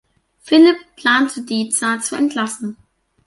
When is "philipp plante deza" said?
0.39-1.99